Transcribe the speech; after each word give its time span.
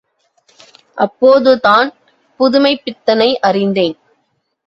அப்போதுதான் 0.97 1.89
புதுமைப்பித்தனை 2.39 3.39
அறிந்தேன். 3.39 3.97